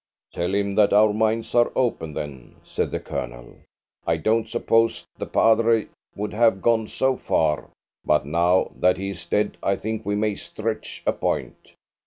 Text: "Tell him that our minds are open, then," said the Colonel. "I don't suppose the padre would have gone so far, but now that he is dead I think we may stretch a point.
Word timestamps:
"Tell 0.33 0.55
him 0.55 0.73
that 0.73 0.93
our 0.93 1.13
minds 1.13 1.53
are 1.53 1.71
open, 1.75 2.15
then," 2.15 2.55
said 2.63 2.89
the 2.89 2.99
Colonel. 2.99 3.57
"I 4.07 4.17
don't 4.17 4.49
suppose 4.49 5.05
the 5.19 5.27
padre 5.27 5.89
would 6.15 6.33
have 6.33 6.63
gone 6.63 6.87
so 6.87 7.15
far, 7.15 7.69
but 8.03 8.25
now 8.25 8.71
that 8.77 8.97
he 8.97 9.11
is 9.11 9.23
dead 9.27 9.57
I 9.61 9.75
think 9.75 10.03
we 10.03 10.15
may 10.15 10.33
stretch 10.37 11.03
a 11.05 11.13
point. 11.13 11.73